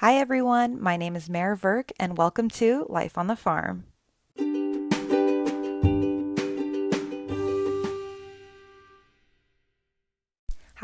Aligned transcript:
Hi, 0.00 0.16
everyone. 0.16 0.78
My 0.78 0.98
name 0.98 1.16
is 1.16 1.30
Mare 1.30 1.56
Verk, 1.56 1.90
and 1.98 2.18
welcome 2.18 2.50
to 2.50 2.84
Life 2.90 3.16
on 3.16 3.28
the 3.28 3.34
Farm. 3.34 3.86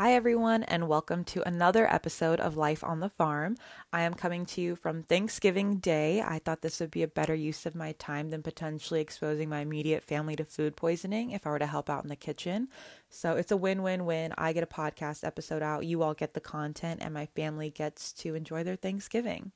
Hi, 0.03 0.15
everyone, 0.15 0.63
and 0.63 0.89
welcome 0.89 1.23
to 1.23 1.47
another 1.47 1.87
episode 1.87 2.41
of 2.41 2.57
Life 2.57 2.83
on 2.83 2.99
the 2.99 3.07
Farm. 3.07 3.55
I 3.93 4.01
am 4.01 4.15
coming 4.15 4.45
to 4.47 4.59
you 4.59 4.75
from 4.75 5.03
Thanksgiving 5.03 5.77
Day. 5.77 6.21
I 6.21 6.39
thought 6.39 6.61
this 6.61 6.81
would 6.81 6.91
be 6.91 7.03
a 7.03 7.07
better 7.07 7.33
use 7.33 7.65
of 7.65 7.73
my 7.73 7.93
time 7.93 8.29
than 8.29 8.43
potentially 8.43 8.99
exposing 8.99 9.47
my 9.47 9.61
immediate 9.61 10.03
family 10.03 10.35
to 10.35 10.43
food 10.43 10.75
poisoning 10.75 11.31
if 11.31 11.47
I 11.47 11.51
were 11.51 11.59
to 11.59 11.65
help 11.65 11.89
out 11.89 12.03
in 12.03 12.09
the 12.09 12.17
kitchen. 12.17 12.67
So 13.07 13.37
it's 13.37 13.53
a 13.53 13.55
win 13.55 13.81
win 13.81 14.05
win. 14.05 14.33
I 14.37 14.51
get 14.51 14.61
a 14.61 14.67
podcast 14.67 15.23
episode 15.23 15.63
out, 15.63 15.85
you 15.85 16.03
all 16.03 16.13
get 16.13 16.33
the 16.33 16.41
content, 16.41 16.99
and 17.01 17.13
my 17.13 17.27
family 17.27 17.69
gets 17.69 18.11
to 18.11 18.35
enjoy 18.35 18.65
their 18.65 18.75
Thanksgiving 18.75 19.53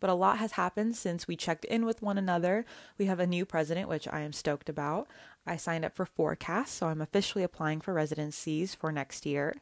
but 0.00 0.10
a 0.10 0.14
lot 0.14 0.38
has 0.38 0.52
happened 0.52 0.96
since 0.96 1.28
we 1.28 1.36
checked 1.36 1.64
in 1.66 1.86
with 1.86 2.02
one 2.02 2.18
another. 2.18 2.64
We 2.98 3.06
have 3.06 3.20
a 3.20 3.26
new 3.26 3.44
president, 3.44 3.88
which 3.88 4.08
I 4.08 4.20
am 4.20 4.32
stoked 4.32 4.68
about. 4.68 5.08
I 5.46 5.56
signed 5.56 5.84
up 5.84 5.94
for 5.94 6.04
PhORCAS, 6.04 6.68
so 6.68 6.88
I'm 6.88 7.00
officially 7.00 7.44
applying 7.44 7.80
for 7.80 7.94
residencies 7.94 8.74
for 8.74 8.92
next 8.92 9.24
year. 9.24 9.54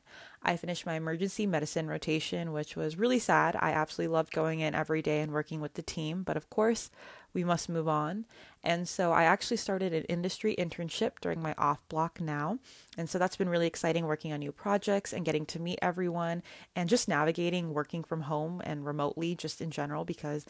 I 0.42 0.56
finished 0.56 0.86
my 0.86 0.94
emergency 0.94 1.46
medicine 1.46 1.88
rotation, 1.88 2.52
which 2.52 2.76
was 2.76 2.98
really 2.98 3.18
sad. 3.18 3.56
I 3.56 3.70
absolutely 3.70 4.12
loved 4.12 4.32
going 4.32 4.60
in 4.60 4.74
every 4.74 5.02
day 5.02 5.20
and 5.20 5.32
working 5.32 5.60
with 5.60 5.74
the 5.74 5.82
team, 5.82 6.22
but 6.22 6.36
of 6.36 6.50
course, 6.50 6.90
we 7.32 7.44
must 7.44 7.68
move 7.68 7.88
on. 7.88 8.24
And 8.62 8.88
so 8.88 9.12
I 9.12 9.24
actually 9.24 9.56
started 9.58 9.92
an 9.92 10.04
industry 10.04 10.54
internship 10.58 11.12
during 11.20 11.40
my 11.40 11.54
off 11.56 11.86
block 11.88 12.20
now. 12.20 12.58
And 12.96 13.08
so 13.08 13.18
that's 13.18 13.36
been 13.36 13.48
really 13.48 13.66
exciting 13.66 14.06
working 14.06 14.32
on 14.32 14.40
new 14.40 14.52
projects 14.52 15.12
and 15.12 15.24
getting 15.24 15.46
to 15.46 15.60
meet 15.60 15.78
everyone 15.80 16.42
and 16.74 16.88
just 16.88 17.08
navigating 17.08 17.72
working 17.72 18.02
from 18.02 18.22
home 18.22 18.60
and 18.64 18.84
remotely 18.84 19.34
just 19.34 19.60
in 19.60 19.70
general 19.70 20.04
because 20.04 20.46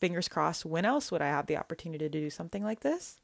fingers 0.00 0.28
crossed, 0.28 0.64
when 0.64 0.84
else 0.84 1.12
would 1.12 1.22
I 1.22 1.28
have 1.28 1.46
the 1.46 1.56
opportunity 1.56 2.08
to 2.08 2.20
do 2.20 2.30
something 2.30 2.64
like 2.64 2.80
this? 2.80 3.20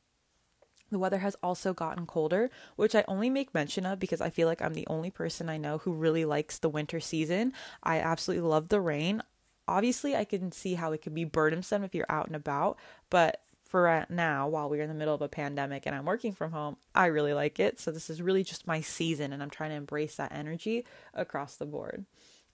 The 0.91 0.99
weather 0.99 1.19
has 1.19 1.37
also 1.43 1.75
gotten 1.75 2.07
colder, 2.07 2.51
which 2.77 2.95
I 2.95 3.05
only 3.09 3.29
make 3.29 3.53
mention 3.53 3.85
of 3.85 3.99
because 3.99 4.21
I 4.21 4.31
feel 4.31 4.49
like 4.49 4.63
I'm 4.63 4.75
the 4.75 4.87
only 4.87 5.11
person 5.11 5.49
I 5.49 5.59
know 5.59 5.79
who 5.79 5.93
really 5.93 6.25
likes 6.25 6.59
the 6.59 6.71
winter 6.71 7.01
season. 7.01 7.53
I 7.83 7.99
absolutely 7.99 8.49
love 8.49 8.69
the 8.69 8.81
rain. 8.81 9.23
Obviously, 9.69 10.17
I 10.17 10.25
can 10.25 10.51
see 10.53 10.75
how 10.75 10.93
it 10.93 11.03
could 11.03 11.15
be 11.15 11.25
burdensome 11.25 11.85
if 11.85 11.95
you're 11.95 12.07
out 12.09 12.27
and 12.27 12.37
about, 12.37 12.79
but 13.11 13.43
for 13.63 14.07
now, 14.09 14.49
while 14.49 14.71
we're 14.71 14.83
in 14.83 14.89
the 14.89 14.95
middle 14.95 15.15
of 15.15 15.21
a 15.21 15.29
pandemic 15.29 15.85
and 15.85 15.95
I'm 15.95 16.07
working 16.07 16.33
from 16.33 16.53
home, 16.53 16.79
I 16.95 17.07
really 17.07 17.35
like 17.35 17.61
it. 17.61 17.79
So, 17.79 17.91
this 17.91 18.09
is 18.09 18.23
really 18.23 18.43
just 18.43 18.67
my 18.67 18.81
season, 18.81 19.33
and 19.33 19.43
I'm 19.43 19.51
trying 19.51 19.71
to 19.71 19.77
embrace 19.77 20.17
that 20.17 20.33
energy 20.33 20.87
across 21.15 21.57
the 21.57 21.67
board. 21.67 22.07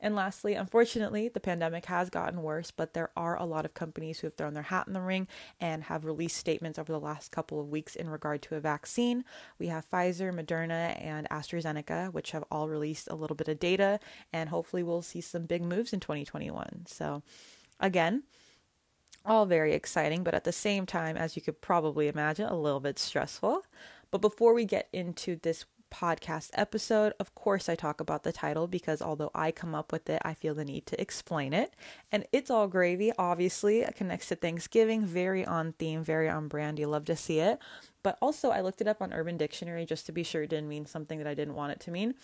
And 0.04 0.14
lastly, 0.14 0.52
unfortunately, 0.52 1.28
the 1.28 1.40
pandemic 1.40 1.86
has 1.86 2.10
gotten 2.10 2.42
worse, 2.42 2.70
but 2.70 2.92
there 2.92 3.08
are 3.16 3.38
a 3.38 3.46
lot 3.46 3.64
of 3.64 3.72
companies 3.72 4.20
who 4.20 4.26
have 4.26 4.34
thrown 4.34 4.52
their 4.52 4.64
hat 4.64 4.86
in 4.86 4.92
the 4.92 5.00
ring 5.00 5.26
and 5.58 5.82
have 5.84 6.04
released 6.04 6.36
statements 6.36 6.78
over 6.78 6.92
the 6.92 7.00
last 7.00 7.32
couple 7.32 7.58
of 7.58 7.70
weeks 7.70 7.96
in 7.96 8.10
regard 8.10 8.42
to 8.42 8.54
a 8.54 8.60
vaccine. 8.60 9.24
We 9.58 9.68
have 9.68 9.88
Pfizer, 9.90 10.30
Moderna, 10.30 11.02
and 11.02 11.26
AstraZeneca, 11.30 12.12
which 12.12 12.32
have 12.32 12.44
all 12.50 12.68
released 12.68 13.08
a 13.08 13.14
little 13.14 13.34
bit 13.34 13.48
of 13.48 13.58
data, 13.58 13.98
and 14.30 14.50
hopefully 14.50 14.82
we'll 14.82 15.00
see 15.00 15.22
some 15.22 15.46
big 15.46 15.64
moves 15.64 15.94
in 15.94 16.00
2021. 16.00 16.84
So, 16.86 17.22
again, 17.80 18.24
all 19.24 19.46
very 19.46 19.72
exciting, 19.72 20.22
but 20.22 20.34
at 20.34 20.44
the 20.44 20.52
same 20.52 20.84
time, 20.84 21.16
as 21.16 21.34
you 21.34 21.40
could 21.40 21.62
probably 21.62 22.08
imagine, 22.08 22.44
a 22.44 22.60
little 22.60 22.80
bit 22.80 22.98
stressful. 22.98 23.62
But 24.10 24.20
before 24.20 24.52
we 24.52 24.66
get 24.66 24.90
into 24.92 25.36
this 25.36 25.64
podcast 25.94 26.50
episode. 26.54 27.12
Of 27.20 27.34
course, 27.34 27.68
I 27.68 27.76
talk 27.76 28.00
about 28.00 28.24
the 28.24 28.32
title 28.32 28.66
because 28.66 29.00
although 29.00 29.30
I 29.34 29.52
come 29.52 29.74
up 29.74 29.92
with 29.92 30.10
it, 30.10 30.20
I 30.24 30.34
feel 30.34 30.54
the 30.54 30.64
need 30.64 30.86
to 30.86 31.00
explain 31.00 31.52
it. 31.52 31.72
And 32.10 32.26
it's 32.32 32.50
all 32.50 32.66
gravy, 32.66 33.12
obviously, 33.16 33.80
it 33.80 33.94
connects 33.94 34.28
to 34.28 34.36
Thanksgiving, 34.36 35.06
very 35.06 35.44
on 35.44 35.72
theme, 35.74 36.02
very 36.02 36.28
on 36.28 36.48
brand. 36.48 36.78
You 36.78 36.88
love 36.88 37.04
to 37.06 37.16
see 37.16 37.38
it. 37.38 37.58
But 38.02 38.18
also, 38.20 38.50
I 38.50 38.60
looked 38.60 38.80
it 38.80 38.88
up 38.88 39.00
on 39.00 39.12
Urban 39.12 39.36
Dictionary 39.36 39.86
just 39.86 40.06
to 40.06 40.12
be 40.12 40.24
sure 40.24 40.42
it 40.42 40.50
didn't 40.50 40.68
mean 40.68 40.86
something 40.86 41.18
that 41.18 41.26
I 41.28 41.34
didn't 41.34 41.54
want 41.54 41.72
it 41.72 41.80
to 41.80 41.90
mean. 41.90 42.14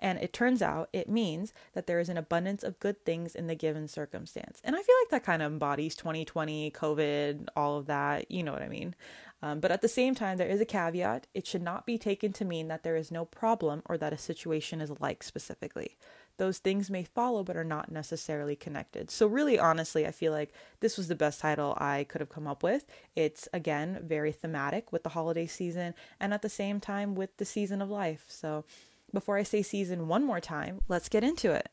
And 0.00 0.18
it 0.20 0.32
turns 0.32 0.62
out 0.62 0.88
it 0.92 1.08
means 1.08 1.52
that 1.74 1.86
there 1.86 1.98
is 1.98 2.08
an 2.08 2.16
abundance 2.16 2.62
of 2.62 2.78
good 2.78 3.04
things 3.04 3.34
in 3.34 3.48
the 3.48 3.56
given 3.56 3.88
circumstance. 3.88 4.60
And 4.62 4.76
I 4.76 4.82
feel 4.82 4.94
like 5.02 5.10
that 5.10 5.24
kind 5.24 5.42
of 5.42 5.50
embodies 5.50 5.96
2020, 5.96 6.70
COVID, 6.70 7.48
all 7.56 7.78
of 7.78 7.86
that. 7.86 8.30
You 8.30 8.44
know 8.44 8.52
what 8.52 8.62
I 8.62 8.68
mean? 8.68 8.94
Um, 9.40 9.60
but 9.60 9.70
at 9.70 9.82
the 9.82 9.88
same 9.88 10.14
time, 10.14 10.36
there 10.36 10.48
is 10.48 10.60
a 10.60 10.64
caveat. 10.64 11.26
It 11.32 11.46
should 11.46 11.62
not 11.62 11.86
be 11.86 11.96
taken 11.96 12.32
to 12.34 12.44
mean 12.44 12.68
that 12.68 12.82
there 12.82 12.96
is 12.96 13.10
no 13.10 13.24
problem 13.24 13.82
or 13.86 13.96
that 13.98 14.12
a 14.12 14.18
situation 14.18 14.80
is 14.80 14.90
like 15.00 15.22
specifically. 15.22 15.96
Those 16.38 16.58
things 16.58 16.90
may 16.90 17.04
follow 17.04 17.42
but 17.42 17.56
are 17.56 17.64
not 17.64 17.90
necessarily 17.90 18.56
connected. 18.56 19.10
So, 19.10 19.26
really, 19.26 19.58
honestly, 19.58 20.06
I 20.06 20.12
feel 20.12 20.32
like 20.32 20.52
this 20.80 20.96
was 20.96 21.08
the 21.08 21.14
best 21.14 21.40
title 21.40 21.76
I 21.78 22.04
could 22.04 22.20
have 22.20 22.30
come 22.30 22.46
up 22.46 22.62
with. 22.62 22.86
It's, 23.16 23.48
again, 23.52 24.00
very 24.04 24.32
thematic 24.32 24.92
with 24.92 25.02
the 25.02 25.10
holiday 25.10 25.46
season 25.46 25.94
and 26.20 26.32
at 26.32 26.42
the 26.42 26.48
same 26.48 26.80
time 26.80 27.14
with 27.14 27.36
the 27.36 27.44
season 27.44 27.82
of 27.82 27.90
life. 27.90 28.24
So, 28.28 28.64
before 29.12 29.36
I 29.36 29.42
say 29.42 29.62
season 29.62 30.06
one 30.08 30.24
more 30.24 30.40
time, 30.40 30.80
let's 30.88 31.08
get 31.08 31.24
into 31.24 31.52
it. 31.52 31.68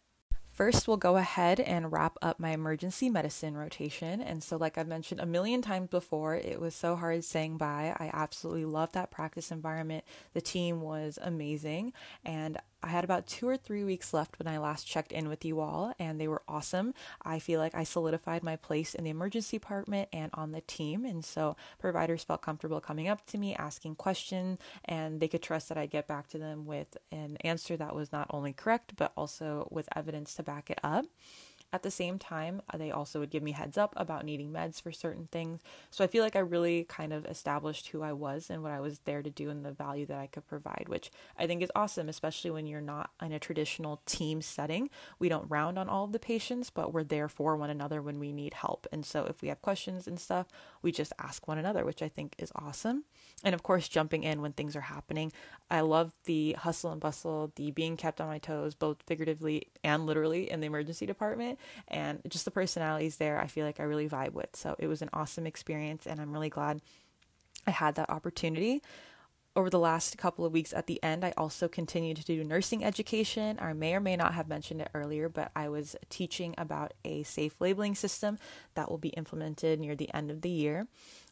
First, 0.55 0.87
we'll 0.87 0.95
go 0.95 1.17
ahead 1.17 1.59
and 1.59 1.91
wrap 1.91 2.17
up 2.21 2.39
my 2.39 2.51
emergency 2.51 3.09
medicine 3.09 3.57
rotation. 3.57 4.21
And 4.21 4.41
so, 4.41 4.55
like 4.55 4.77
I've 4.77 4.87
mentioned 4.87 5.19
a 5.19 5.25
million 5.25 5.61
times 5.61 5.89
before, 5.89 6.33
it 6.33 6.61
was 6.61 6.73
so 6.73 6.95
hard 6.95 7.25
saying 7.25 7.57
bye. 7.57 7.93
I 7.99 8.09
absolutely 8.13 8.63
loved 8.63 8.93
that 8.93 9.11
practice 9.11 9.51
environment. 9.51 10.05
The 10.33 10.39
team 10.39 10.79
was 10.79 11.19
amazing. 11.21 11.91
And 12.23 12.57
I 12.85 12.89
had 12.89 13.03
about 13.03 13.25
two 13.25 13.47
or 13.47 13.57
three 13.57 13.83
weeks 13.83 14.13
left 14.13 14.37
when 14.37 14.47
I 14.47 14.59
last 14.59 14.85
checked 14.85 15.11
in 15.11 15.27
with 15.27 15.43
you 15.43 15.59
all, 15.59 15.93
and 15.97 16.21
they 16.21 16.27
were 16.27 16.43
awesome. 16.47 16.93
I 17.23 17.39
feel 17.39 17.59
like 17.59 17.73
I 17.73 17.83
solidified 17.83 18.43
my 18.43 18.57
place 18.57 18.93
in 18.93 19.03
the 19.03 19.09
emergency 19.09 19.57
department 19.57 20.07
and 20.13 20.29
on 20.35 20.51
the 20.51 20.61
team, 20.61 21.03
and 21.03 21.25
so 21.25 21.55
providers 21.79 22.23
felt 22.23 22.43
comfortable 22.43 22.79
coming 22.79 23.07
up 23.07 23.25
to 23.27 23.39
me, 23.39 23.55
asking 23.55 23.95
questions, 23.95 24.59
and 24.85 25.19
they 25.19 25.27
could 25.27 25.41
trust 25.41 25.67
that 25.69 25.79
I'd 25.79 25.89
get 25.89 26.07
back 26.07 26.27
to 26.27 26.37
them 26.37 26.67
with 26.67 26.95
an 27.11 27.37
answer 27.41 27.75
that 27.75 27.95
was 27.95 28.11
not 28.11 28.27
only 28.29 28.53
correct, 28.53 28.93
but 28.95 29.11
also 29.17 29.67
with 29.71 29.89
evidence 29.95 30.35
to 30.35 30.43
back 30.43 30.69
it 30.69 30.79
up. 30.83 31.05
At 31.75 31.83
the 31.83 31.91
same 31.91 32.17
time, 32.17 32.61
uh, 32.73 32.77
they 32.77 32.89
also 32.89 33.19
would 33.19 33.29
give 33.29 33.43
me 33.43 33.51
heads 33.51 33.77
up 33.77 33.93
about 33.97 34.23
needing 34.23 34.49
meds 34.49 34.81
for 34.81 34.93
certain 34.93 35.27
things. 35.29 35.59
So 35.91 36.05
I 36.05 36.07
feel 36.07 36.23
like 36.23 36.37
I 36.37 36.39
really 36.39 36.85
kind 36.85 37.11
of 37.11 37.25
established 37.25 37.89
who 37.89 38.01
I 38.01 38.13
was 38.13 38.49
and 38.49 38.63
what 38.63 38.71
I 38.71 38.79
was 38.79 38.99
there 38.99 39.21
to 39.21 39.29
do 39.29 39.49
and 39.49 39.65
the 39.65 39.73
value 39.73 40.05
that 40.05 40.17
I 40.17 40.27
could 40.27 40.47
provide, 40.47 40.85
which 40.87 41.11
I 41.37 41.47
think 41.47 41.61
is 41.61 41.71
awesome, 41.75 42.07
especially 42.07 42.49
when 42.49 42.65
you're 42.65 42.79
not 42.79 43.09
in 43.21 43.33
a 43.33 43.39
traditional 43.39 44.01
team 44.05 44.41
setting. 44.41 44.89
We 45.19 45.27
don't 45.27 45.51
round 45.51 45.77
on 45.77 45.89
all 45.89 46.05
of 46.05 46.13
the 46.13 46.17
patients, 46.17 46.69
but 46.69 46.93
we're 46.93 47.03
there 47.03 47.27
for 47.27 47.57
one 47.57 47.69
another 47.69 48.01
when 48.01 48.19
we 48.19 48.31
need 48.31 48.53
help. 48.53 48.87
And 48.93 49.05
so 49.05 49.25
if 49.25 49.41
we 49.41 49.49
have 49.49 49.61
questions 49.61 50.07
and 50.07 50.17
stuff, 50.17 50.47
we 50.81 50.93
just 50.93 51.11
ask 51.19 51.45
one 51.45 51.57
another, 51.57 51.83
which 51.83 52.01
I 52.01 52.07
think 52.07 52.35
is 52.37 52.53
awesome. 52.55 53.03
And 53.43 53.53
of 53.53 53.63
course, 53.63 53.89
jumping 53.89 54.23
in 54.23 54.41
when 54.41 54.53
things 54.53 54.77
are 54.77 54.81
happening. 54.81 55.33
I 55.69 55.81
love 55.81 56.13
the 56.23 56.53
hustle 56.53 56.93
and 56.93 57.01
bustle, 57.01 57.51
the 57.57 57.71
being 57.71 57.97
kept 57.97 58.21
on 58.21 58.27
my 58.27 58.37
toes, 58.37 58.75
both 58.75 59.03
figuratively 59.05 59.67
and 59.83 60.05
literally 60.05 60.49
in 60.49 60.61
the 60.61 60.67
emergency 60.67 61.05
department 61.05 61.59
and 61.87 62.21
just 62.27 62.45
the 62.45 62.51
personalities 62.51 63.17
there 63.17 63.39
I 63.39 63.47
feel 63.47 63.65
like 63.65 63.79
I 63.79 63.83
really 63.83 64.09
vibe 64.09 64.33
with. 64.33 64.55
So 64.55 64.75
it 64.79 64.87
was 64.87 65.01
an 65.01 65.09
awesome 65.13 65.45
experience 65.45 66.05
and 66.05 66.19
I'm 66.19 66.31
really 66.31 66.49
glad 66.49 66.81
I 67.67 67.71
had 67.71 67.95
that 67.95 68.09
opportunity. 68.09 68.81
Over 69.57 69.69
the 69.69 69.79
last 69.79 70.17
couple 70.17 70.43
of 70.43 70.51
weeks 70.51 70.73
at 70.73 70.85
the 70.85 71.01
end, 71.01 71.23
I 71.23 71.33
also 71.37 71.69
continued 71.69 72.17
to 72.17 72.25
do 72.25 72.43
nursing 72.43 72.83
education. 72.83 73.57
I 73.61 73.71
may 73.71 73.95
or 73.95 74.01
may 74.01 74.17
not 74.17 74.33
have 74.33 74.49
mentioned 74.49 74.81
it 74.81 74.89
earlier, 74.93 75.29
but 75.29 75.49
I 75.55 75.69
was 75.69 75.95
teaching 76.09 76.53
about 76.57 76.93
a 77.05 77.23
safe 77.23 77.61
labeling 77.61 77.95
system 77.95 78.37
that 78.73 78.91
will 78.91 78.97
be 78.97 79.09
implemented 79.09 79.79
near 79.79 79.95
the 79.95 80.13
end 80.13 80.29
of 80.29 80.41
the 80.41 80.49
year. 80.49 80.87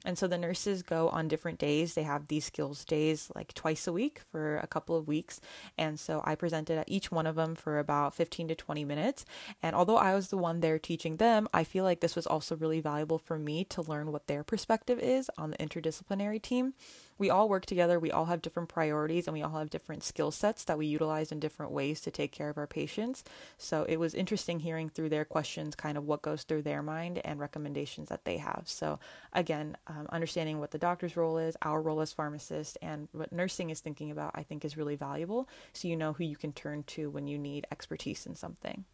And 0.06 0.18
so 0.18 0.28
the 0.28 0.38
nurses 0.38 0.84
go 0.84 1.10
on 1.10 1.28
different 1.28 1.60
days. 1.60 1.94
They 1.94 2.04
have 2.04 2.28
these 2.28 2.46
skills 2.46 2.84
days 2.86 3.32
like 3.36 3.54
twice 3.54 3.88
a 3.88 3.94
week 3.94 4.22
for 4.32 4.58
a 4.58 4.68
couple 4.68 4.96
of 4.96 5.08
weeks. 5.08 5.40
And 5.78 6.00
so 6.00 6.22
I 6.26 6.36
presented 6.36 6.78
at 6.78 6.90
each 6.90 7.12
one 7.12 7.28
of 7.28 7.36
them 7.36 7.56
for 7.56 7.80
about 7.80 8.14
15 8.14 8.50
to 8.50 8.56
20 8.56 8.86
minutes. 8.86 9.26
And 9.62 9.76
although 9.76 9.98
I 9.98 10.14
was 10.16 10.30
the 10.30 10.38
one 10.38 10.60
there 10.60 10.80
teaching 10.80 11.18
them, 11.18 11.48
I 11.54 11.64
feel 11.64 11.84
like 11.84 12.02
this 12.02 12.16
was 12.16 12.28
also 12.28 12.56
really 12.56 12.82
valuable 12.82 13.18
for 13.18 13.40
me 13.40 13.64
to 13.66 13.82
learn 13.82 14.12
what 14.12 14.28
their 14.28 14.44
perspective 14.44 15.00
is 15.00 15.30
on 15.38 15.52
the 15.52 15.58
interdisciplinary 15.58 16.42
team 16.42 16.74
we 17.18 17.30
all 17.30 17.50
work 17.50 17.66
together, 17.66 18.00
we 18.00 18.12
all 18.12 18.26
have 18.26 18.42
different 18.42 18.70
priorities, 18.70 19.28
and 19.28 19.34
we 19.34 19.42
all 19.42 19.58
have 19.58 19.70
different 19.70 20.04
skill 20.04 20.32
sets 20.32 20.64
that 20.66 20.78
we 20.78 20.86
utilize 20.86 21.32
in 21.32 21.40
different 21.40 21.72
ways 21.72 22.02
to 22.02 22.12
take 22.12 22.32
care 22.32 22.50
of 22.50 22.58
our 22.58 22.68
patients. 22.68 23.24
So 23.58 23.86
it 23.88 23.98
was 23.98 24.14
interesting 24.14 24.60
hearing 24.60 24.90
through 24.90 25.10
their 25.10 25.26
questions 25.26 25.76
kind 25.76 25.98
of 25.98 26.06
what 26.06 26.22
goes 26.22 26.44
through 26.44 26.64
their 26.64 26.82
mind 26.82 27.20
and 27.24 27.40
recommendations 27.40 28.10
that 28.10 28.26
they 28.26 28.38
have. 28.38 28.64
So, 28.66 29.00
again, 29.34 29.78
um, 29.88 30.08
understanding 30.10 30.60
what 30.60 30.72
the 30.72 30.78
doctor's 30.78 31.16
role 31.18 31.38
is, 31.38 31.56
our 31.62 31.82
role 31.82 32.02
as 32.02 32.14
pharmacists, 32.14 32.78
and 32.82 33.08
what 33.12 33.32
nursing 33.32 33.70
is 33.70 33.80
thinking 33.80 34.12
about, 34.12 34.32
I 34.36 34.44
think 34.44 34.66
is 34.66 34.78
really 34.78 34.96
valuable. 34.96 35.48
So 35.74 35.88
you 35.88 35.96
know 35.96 36.14
who 36.14 36.24
you 36.24 36.36
can 36.36 36.54
turn 36.54 36.84
to 36.84 37.10
when 37.10 37.28
you 37.28 37.38
need 37.38 37.68
expertise 37.72 38.26
in 38.26 38.36
something. 38.36 38.86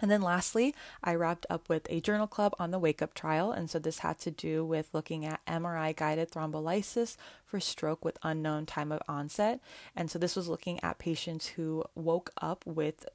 And 0.00 0.10
then 0.10 0.22
lastly, 0.22 0.74
I 1.02 1.14
wrapped 1.14 1.46
up 1.48 1.68
with 1.68 1.86
a 1.90 2.00
journal 2.00 2.26
club 2.26 2.54
on 2.58 2.70
the 2.70 2.78
wake 2.78 3.02
up 3.02 3.14
trial. 3.14 3.52
And 3.52 3.70
so 3.70 3.78
this 3.78 4.00
had 4.00 4.18
to 4.20 4.30
do 4.30 4.64
with 4.64 4.92
looking 4.92 5.24
at 5.24 5.44
MRI 5.46 5.96
guided 5.96 6.30
thrombolysis 6.30 7.16
for 7.44 7.60
stroke 7.60 8.04
with 8.04 8.18
unknown 8.22 8.66
time 8.66 8.92
of 8.92 9.02
onset. 9.08 9.60
And 9.94 10.10
so 10.10 10.18
this 10.18 10.36
was 10.36 10.48
looking 10.48 10.82
at 10.82 10.98
patients 10.98 11.46
who 11.48 11.84
woke 11.94 12.30
up 12.40 12.64
with 12.66 13.06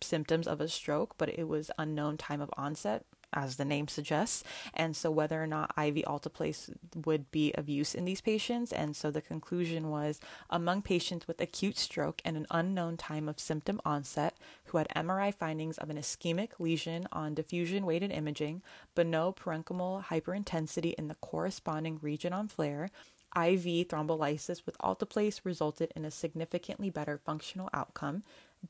symptoms 0.00 0.46
of 0.46 0.60
a 0.60 0.68
stroke, 0.68 1.14
but 1.18 1.28
it 1.28 1.48
was 1.48 1.70
unknown 1.78 2.16
time 2.16 2.40
of 2.40 2.50
onset 2.56 3.04
as 3.32 3.56
the 3.56 3.64
name 3.64 3.88
suggests. 3.88 4.42
And 4.74 4.96
so, 4.96 5.10
whether 5.10 5.42
or 5.42 5.46
not 5.46 5.72
IV 5.76 5.96
alteplase 6.06 6.74
would 7.06 7.30
be 7.30 7.52
of 7.54 7.68
use 7.68 7.94
in 7.94 8.04
these 8.04 8.20
patients. 8.20 8.72
And 8.72 8.96
so, 8.96 9.10
the 9.10 9.20
conclusion 9.20 9.90
was 9.90 10.20
among 10.50 10.82
patients 10.82 11.26
with 11.26 11.40
acute 11.40 11.78
stroke 11.78 12.20
and 12.24 12.36
an 12.36 12.46
unknown 12.50 12.96
time 12.96 13.28
of 13.28 13.40
symptom 13.40 13.80
onset 13.84 14.36
who 14.66 14.78
had 14.78 14.88
MRI 14.94 15.34
findings 15.34 15.78
of 15.78 15.90
an 15.90 15.96
ischemic 15.96 16.50
lesion 16.58 17.06
on 17.12 17.34
diffusion 17.34 17.86
weighted 17.86 18.12
imaging, 18.12 18.62
but 18.94 19.06
no 19.06 19.32
parenchymal 19.32 20.04
hyperintensity 20.04 20.94
in 20.94 21.08
the 21.08 21.14
corresponding 21.16 21.98
region 22.02 22.32
on 22.32 22.48
FLAIR. 22.48 22.90
IV 23.36 23.88
thrombolysis 23.88 24.64
with 24.64 24.78
alteplase 24.78 25.40
resulted 25.44 25.92
in 25.94 26.04
a 26.04 26.10
significantly 26.10 26.88
better 26.88 27.18
functional 27.18 27.68
outcome, 27.74 28.22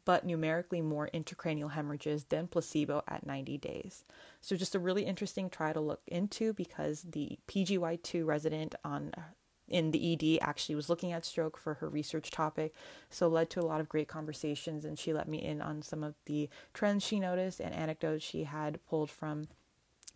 but 0.04 0.24
numerically 0.24 0.80
more 0.80 1.08
intracranial 1.14 1.72
hemorrhages 1.72 2.24
than 2.24 2.46
placebo 2.46 3.02
at 3.08 3.26
90 3.26 3.58
days. 3.58 4.04
So, 4.40 4.56
just 4.56 4.74
a 4.74 4.78
really 4.78 5.04
interesting 5.04 5.50
trial 5.50 5.74
to 5.74 5.80
look 5.80 6.02
into 6.06 6.52
because 6.52 7.02
the 7.02 7.38
PGY2 7.48 8.26
resident 8.26 8.74
on 8.84 9.12
in 9.68 9.90
the 9.90 10.12
ED 10.14 10.38
actually 10.42 10.74
was 10.74 10.88
looking 10.88 11.12
at 11.12 11.24
stroke 11.24 11.58
for 11.58 11.74
her 11.74 11.88
research 11.88 12.30
topic, 12.30 12.74
so 13.10 13.28
led 13.28 13.50
to 13.50 13.60
a 13.60 13.66
lot 13.66 13.80
of 13.80 13.88
great 13.88 14.08
conversations. 14.08 14.84
And 14.84 14.98
she 14.98 15.12
let 15.12 15.28
me 15.28 15.38
in 15.38 15.60
on 15.60 15.82
some 15.82 16.02
of 16.02 16.14
the 16.26 16.48
trends 16.72 17.04
she 17.04 17.20
noticed 17.20 17.60
and 17.60 17.74
anecdotes 17.74 18.24
she 18.24 18.44
had 18.44 18.80
pulled 18.86 19.10
from 19.10 19.48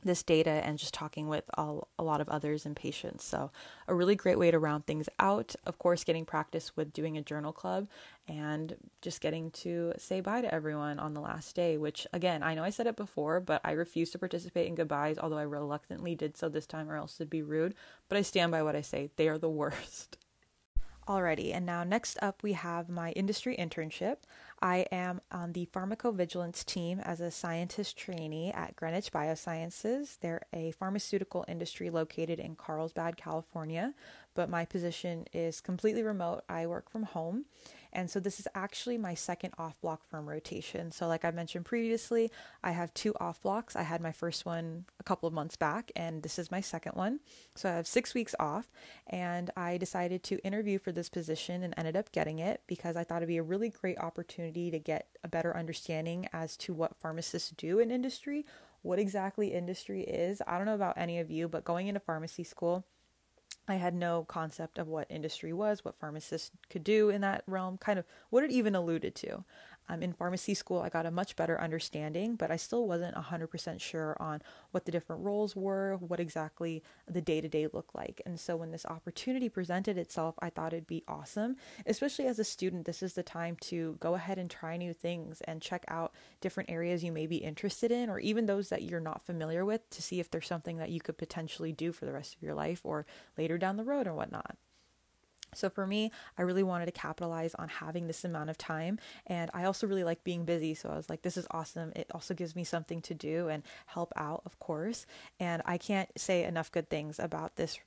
this 0.05 0.23
data 0.23 0.51
and 0.51 0.79
just 0.79 0.95
talking 0.95 1.29
with 1.29 1.49
a, 1.57 1.79
a 1.99 2.03
lot 2.03 2.21
of 2.21 2.29
others 2.29 2.67
and 2.67 2.75
patients. 2.75 3.25
So, 3.25 3.51
a 3.89 3.95
really 3.95 4.15
great 4.15 4.39
way 4.39 4.51
to 4.51 4.59
round 4.59 4.87
things 4.87 5.09
out. 5.19 5.55
Of 5.67 5.79
course, 5.79 6.05
getting 6.05 6.25
practice 6.25 6.77
with 6.77 6.93
doing 6.93 7.17
a 7.17 7.23
journal 7.23 7.53
club 7.53 7.89
and 8.29 8.77
just 9.01 9.21
getting 9.21 9.51
to 9.51 9.93
say 9.99 10.21
bye 10.21 10.41
to 10.41 10.53
everyone 10.53 10.99
on 10.99 11.15
the 11.15 11.21
last 11.21 11.55
day, 11.55 11.77
which, 11.77 12.07
again, 12.13 12.43
I 12.43 12.55
know 12.55 12.65
I 12.65 12.71
said 12.71 12.87
it 12.87 12.97
before, 12.97 13.41
but 13.41 13.61
I 13.65 13.73
refuse 13.73 14.11
to 14.11 14.19
participate 14.19 14.67
in 14.67 14.75
goodbyes, 14.75 15.19
although 15.19 15.39
I 15.39 15.43
reluctantly 15.43 16.15
did 16.15 16.37
so 16.37 16.49
this 16.49 16.67
time 16.67 16.91
or 16.91 16.97
else 16.97 17.17
it'd 17.17 17.31
be 17.31 17.43
rude. 17.43 17.75
But 18.09 18.19
I 18.19 18.23
stand 18.23 18.53
by 18.53 18.63
what 18.63 18.77
I 18.77 18.83
say, 18.83 19.11
they 19.17 19.29
are 19.29 19.39
the 19.39 19.49
worst. 19.51 20.19
Alrighty, 21.09 21.53
and 21.53 21.67
now 21.67 21.83
next 21.83 22.17
up 22.23 22.45
we 22.45 22.53
have 22.53 22.89
my 22.89 23.11
industry 23.13 23.57
internship. 23.57 24.19
I 24.63 24.87
am 24.93 25.21
on 25.33 25.53
the 25.53 25.69
pharmacovigilance 25.75 26.65
team 26.65 27.01
as 27.01 27.21
a 27.21 27.33
scientist 27.33 27.97
trainee 27.97 28.53
at 28.53 28.77
Greenwich 28.77 29.11
Biosciences. 29.11 30.21
They're 30.21 30.43
a 30.53 30.71
pharmaceutical 30.71 31.45
industry 31.49 31.91
located 31.91 32.39
in 32.39 32.55
Carlsbad, 32.55 33.17
California, 33.17 33.93
but 34.35 34.49
my 34.49 34.65
position 34.65 35.27
is 35.33 35.61
completely 35.61 36.05
remote. 36.05 36.45
I 36.49 36.69
work 36.69 36.89
from 36.89 37.03
home 37.03 37.47
and 37.93 38.11
so 38.11 38.21
this 38.21 38.41
is 38.41 38.49
actually 38.55 38.97
my 38.97 39.15
second 39.15 39.53
off 39.59 39.81
block 39.81 40.05
firm 40.05 40.29
rotation. 40.29 40.91
So, 40.91 41.07
like 41.07 41.25
I 41.25 41.31
mentioned 41.31 41.65
previously, 41.65 42.31
I 42.63 42.73
have 42.73 42.95
two 42.95 43.15
off 43.21 43.41
blocks. 43.43 43.77
I 43.77 43.83
had 43.83 44.01
my 44.01 44.13
first 44.13 44.47
one 44.47 44.87
a 44.99 45.03
couple 45.03 45.27
of 45.27 45.35
months 45.35 45.57
back, 45.57 45.93
and 45.95 46.23
this 46.23 46.39
is 46.39 46.51
my 46.51 46.61
second 46.61 46.93
one. 46.95 47.21
So, 47.55 47.69
I 47.69 47.73
have 47.75 47.87
six 47.87 48.15
weeks 48.15 48.35
off, 48.41 48.71
and 49.07 49.51
I 49.57 49.77
decided 49.77 50.23
to 50.25 50.39
interview 50.39 50.79
for 50.79 50.93
this 50.93 51.09
position 51.09 51.63
and 51.63 51.75
ended 51.77 51.97
up 51.97 52.13
getting 52.13 52.39
it 52.39 52.63
because 52.67 52.97
I 52.97 53.05
thought 53.05 53.19
it'd 53.19 53.29
be 53.29 53.37
a 53.37 53.43
really 53.43 53.69
great 53.69 53.99
opportunity 53.99 54.71
to 54.71 54.79
get 54.79 55.09
a 55.23 55.29
better 55.29 55.57
understanding 55.57 56.29
as 56.33 56.57
to 56.59 56.73
what 56.73 56.97
pharmacists 56.97 57.51
do 57.51 57.79
in 57.79 57.91
industry, 57.91 58.47
what 58.83 58.99
exactly 58.99 59.53
industry 59.53 60.03
is. 60.03 60.41
I 60.47 60.57
don't 60.57 60.67
know 60.67 60.75
about 60.75 60.99
any 60.99 61.19
of 61.19 61.31
you, 61.31 61.49
but 61.49 61.65
going 61.65 61.89
into 61.89 62.01
pharmacy 62.01 62.45
school, 62.45 62.85
I 63.73 63.77
had 63.77 63.95
no 63.95 64.25
concept 64.25 64.79
of 64.79 64.87
what 64.87 65.11
industry 65.11 65.53
was, 65.53 65.83
what 65.83 65.95
pharmacists 65.95 66.51
could 66.69 66.85
do 66.85 67.09
in 67.09 67.23
that 67.23 67.43
realm, 67.47 67.79
kind 67.79 67.99
of 67.99 68.05
what 68.29 68.45
it 68.45 68.51
even 68.51 68.75
alluded 68.75 69.15
to. 69.17 69.45
Um, 69.93 70.03
in 70.03 70.15
pharmacy 70.15 70.55
school, 70.55 70.81
I 70.81 70.89
got 70.89 71.05
a 71.05 71.11
much 71.11 71.37
better 71.37 71.61
understanding, 71.61 72.37
but 72.37 72.51
I 72.51 72.57
still 72.57 72.87
wasn't 72.87 73.15
100% 73.15 73.81
sure 73.81 74.17
on 74.19 74.41
what 74.71 74.87
the 74.87 74.93
different 74.93 75.23
roles 75.23 75.55
were, 75.55 75.97
what 75.97 76.19
exactly 76.19 76.83
the 77.07 77.21
day 77.21 77.43
to 77.43 77.49
day 77.49 77.67
looked 77.71 77.95
like. 77.95 78.23
And 78.25 78.41
so 78.41 78.57
when 78.57 78.71
this 78.71 78.87
opportunity 78.87 79.51
presented 79.51 79.99
itself, 79.99 80.35
I 80.41 80.49
thought 80.49 80.73
it'd 80.73 80.87
be 80.87 81.05
awesome. 81.07 81.57
Especially 81.85 82.27
as 82.27 82.39
a 82.39 82.45
student, 82.45 82.87
this 82.87 83.03
is 83.03 83.13
the 83.13 83.23
time 83.23 83.57
to 83.63 83.99
go 84.01 84.15
ahead 84.15 84.39
and 84.39 84.51
try 84.51 84.79
new 84.79 84.95
things 84.95 85.43
and 85.43 85.61
check 85.61 85.85
out 85.89 86.15
different 86.41 86.71
areas 86.71 87.05
you 87.05 87.13
may 87.13 87.27
be 87.27 87.37
interested 87.37 87.91
in, 87.91 88.09
or 88.09 88.19
even 88.19 88.47
those 88.47 88.71
that 88.71 88.83
you're 88.83 89.01
not 89.01 89.21
familiar 89.21 89.65
with 89.65 89.89
to 89.91 90.01
see 90.01 90.21
if 90.21 90.31
there's 90.31 90.47
something 90.47 90.79
that 90.79 90.91
you 90.91 91.01
could 91.01 91.19
potentially 91.19 91.73
do 91.73 91.93
for 91.93 92.07
the 92.07 92.13
rest 92.15 92.35
of 92.35 92.43
your 92.43 92.55
life 92.55 92.81
or 92.83 93.05
later 93.37 93.59
down 93.59 93.77
the 93.77 93.85
road 93.85 94.07
or 94.07 94.15
whatnot. 94.15 94.57
So 95.55 95.69
for 95.71 95.87
me, 95.87 96.11
I 96.39 96.43
really 96.43 96.63
wanted 96.63 96.87
to 96.87 96.93
capitalize 96.93 97.55
on 97.55 97.69
having 97.69 98.07
this 98.07 98.25
amount 98.25 98.51
of 98.51 98.59
time. 98.59 98.99
And 99.27 99.51
I 99.55 99.65
also 99.65 99.87
really 99.87 100.05
like 100.05 100.25
being 100.25 100.45
busy. 100.45 100.75
So 100.75 100.91
I 100.91 100.97
was 100.97 101.11
like, 101.11 101.23
this 101.23 101.37
is 101.37 101.47
awesome. 101.51 101.93
It 101.95 102.07
also 102.13 102.35
gives 102.35 102.57
me 102.57 102.65
something 102.65 103.01
to 103.03 103.15
do 103.15 103.49
and 103.49 103.63
help 103.87 104.13
out, 104.17 104.43
of 104.45 104.59
course. 104.59 105.07
And 105.39 105.63
I 105.65 105.79
can't 105.79 106.09
say 106.17 106.45
enough 106.45 106.73
good 106.73 106.89
things 106.89 107.19
about 107.19 107.57
this 107.57 107.79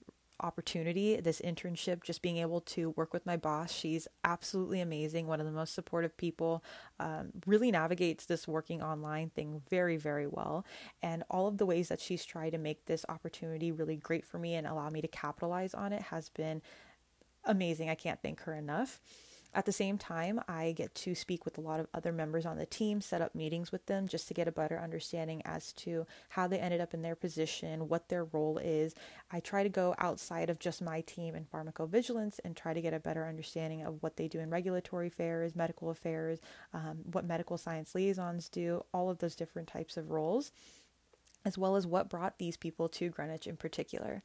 opportunity, 0.41 1.19
this 1.19 1.41
internship, 1.41 2.03
just 2.03 2.21
being 2.21 2.38
able 2.38 2.62
to 2.62 2.89
work 2.91 3.13
with 3.13 3.25
my 3.25 3.38
boss. 3.38 3.71
She's 3.71 4.07
absolutely 4.23 4.81
amazing, 4.81 5.27
one 5.27 5.39
of 5.39 5.45
the 5.45 5.51
most 5.51 5.73
supportive 5.73 6.17
people, 6.17 6.63
um, 7.00 7.31
really 7.45 7.71
navigates 7.71 8.25
this 8.25 8.47
working 8.47 8.81
online 8.81 9.29
thing 9.29 9.62
very, 9.69 9.97
very 9.97 10.27
well. 10.27 10.65
And 11.01 11.23
all 11.29 11.47
of 11.47 11.57
the 11.57 11.65
ways 11.65 11.88
that 11.88 12.01
she's 12.01 12.25
tried 12.25 12.51
to 12.51 12.57
make 12.57 12.85
this 12.85 13.06
opportunity 13.07 13.71
really 13.71 13.95
great 13.95 14.25
for 14.25 14.38
me 14.38 14.56
and 14.56 14.67
allow 14.67 14.89
me 14.89 15.01
to 15.01 15.07
capitalize 15.07 15.73
on 15.73 15.94
it 15.94 16.03
has 16.03 16.29
been 16.29 16.62
amazing. 17.45 17.89
I 17.89 17.95
can't 17.95 18.21
thank 18.21 18.42
her 18.42 18.53
enough. 18.53 19.00
At 19.56 19.65
the 19.65 19.71
same 19.71 19.97
time, 19.97 20.42
I 20.50 20.74
get 20.74 20.94
to 20.95 21.15
speak 21.15 21.45
with 21.45 21.57
a 21.57 21.62
lot 21.62 21.80
of 21.80 21.88
other 21.94 22.12
members 22.12 22.45
on 22.45 22.57
the 22.57 22.65
team, 22.65 23.00
set 23.00 23.21
up 23.21 23.33
meetings 23.33 23.71
with 23.71 23.86
them 23.86 24.06
just 24.06 24.27
to 24.27 24.33
get 24.33 24.50
a 24.50 24.51
better 24.51 24.77
understanding 24.77 25.42
as 25.45 25.71
to 25.74 26.06
how 26.27 26.45
they 26.45 26.59
ended 26.59 26.81
up 26.81 26.94
in 26.94 27.01
their 27.01 27.15
position, 27.15 27.88
what 27.88 28.09
their 28.09 28.25
role 28.25 28.57
is. 28.57 28.95
I 29.31 29.39
try 29.39 29.63
to 29.63 29.69
go 29.69 29.95
outside 29.97 30.50
of 30.50 30.59
just 30.59 30.81
my 30.81 31.00
team 31.00 31.36
in 31.36 31.45
pharmacovigilance 31.45 32.42
and 32.44 32.53
try 32.53 32.74
to 32.74 32.81
get 32.81 32.94
a 32.94 33.00
better 33.00 33.25
understanding 33.25 33.81
of 33.81 34.03
what 34.03 34.18
they 34.18 34.27
do 34.27 34.39
in 34.39 34.50
regulatory 34.50 35.07
affairs, 35.07 35.56
medical 35.56 35.89
affairs, 35.89 36.39
um, 36.74 36.98
what 37.13 37.24
medical 37.24 37.57
science 37.57 37.95
liaisons 37.95 38.50
do, 38.50 38.83
all 38.94 39.09
of 39.09 39.19
those 39.19 39.36
different 39.36 39.69
types 39.69 39.95
of 39.95 40.12
roles, 40.12 40.51
as 41.45 41.57
well 41.57 41.77
as 41.77 41.88
what 41.88 42.09
brought 42.09 42.39
these 42.39 42.57
people 42.57 42.89
to 42.89 43.09
Greenwich 43.09 43.48
in 43.48 43.56
particular 43.56 44.21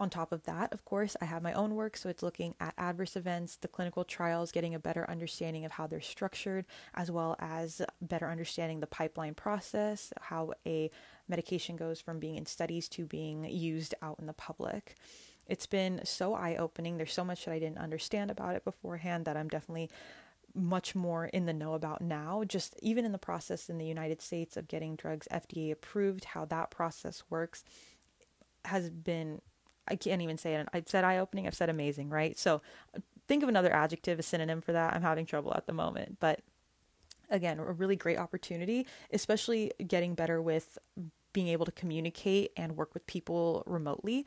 on 0.00 0.10
top 0.10 0.32
of 0.32 0.44
that, 0.44 0.72
of 0.72 0.84
course, 0.84 1.16
I 1.20 1.24
have 1.26 1.42
my 1.42 1.52
own 1.52 1.74
work, 1.74 1.96
so 1.96 2.08
it's 2.08 2.22
looking 2.22 2.54
at 2.60 2.74
adverse 2.76 3.16
events, 3.16 3.56
the 3.56 3.68
clinical 3.68 4.04
trials, 4.04 4.52
getting 4.52 4.74
a 4.74 4.78
better 4.78 5.08
understanding 5.08 5.64
of 5.64 5.72
how 5.72 5.86
they're 5.86 6.00
structured, 6.00 6.66
as 6.94 7.10
well 7.10 7.36
as 7.38 7.82
better 8.00 8.28
understanding 8.28 8.80
the 8.80 8.86
pipeline 8.86 9.34
process, 9.34 10.12
how 10.20 10.52
a 10.66 10.90
medication 11.28 11.76
goes 11.76 12.00
from 12.00 12.18
being 12.18 12.36
in 12.36 12.46
studies 12.46 12.88
to 12.90 13.06
being 13.06 13.44
used 13.44 13.94
out 14.02 14.18
in 14.18 14.26
the 14.26 14.32
public. 14.32 14.96
It's 15.46 15.66
been 15.66 16.00
so 16.04 16.34
eye 16.34 16.56
opening. 16.56 16.96
There's 16.96 17.12
so 17.12 17.24
much 17.24 17.44
that 17.44 17.52
I 17.52 17.58
didn't 17.58 17.78
understand 17.78 18.30
about 18.30 18.54
it 18.54 18.64
beforehand 18.64 19.24
that 19.26 19.36
I'm 19.36 19.48
definitely 19.48 19.90
much 20.54 20.94
more 20.94 21.26
in 21.26 21.46
the 21.46 21.52
know 21.52 21.74
about 21.74 22.00
now, 22.00 22.44
just 22.44 22.76
even 22.80 23.04
in 23.04 23.12
the 23.12 23.18
process 23.18 23.68
in 23.68 23.78
the 23.78 23.86
United 23.86 24.22
States 24.22 24.56
of 24.56 24.68
getting 24.68 24.96
drugs 24.96 25.26
FDA 25.30 25.72
approved, 25.72 26.24
how 26.26 26.44
that 26.46 26.70
process 26.70 27.24
works 27.28 27.64
has 28.64 28.88
been 28.88 29.40
I 29.88 29.96
can't 29.96 30.22
even 30.22 30.38
say 30.38 30.54
it. 30.54 30.68
I've 30.72 30.88
said 30.88 31.04
eye 31.04 31.18
opening. 31.18 31.46
I've 31.46 31.54
said 31.54 31.68
amazing, 31.68 32.10
right? 32.10 32.38
So 32.38 32.62
uh, 32.96 33.00
think 33.28 33.42
of 33.42 33.48
another 33.48 33.72
adjective, 33.72 34.18
a 34.18 34.22
synonym 34.22 34.60
for 34.60 34.72
that. 34.72 34.94
I'm 34.94 35.02
having 35.02 35.26
trouble 35.26 35.52
at 35.54 35.66
the 35.66 35.72
moment, 35.72 36.18
but 36.20 36.40
again, 37.30 37.58
a 37.58 37.72
really 37.72 37.96
great 37.96 38.18
opportunity, 38.18 38.86
especially 39.12 39.72
getting 39.86 40.14
better 40.14 40.40
with 40.40 40.78
being 41.32 41.48
able 41.48 41.66
to 41.66 41.72
communicate 41.72 42.52
and 42.56 42.76
work 42.76 42.94
with 42.94 43.06
people 43.06 43.62
remotely. 43.66 44.24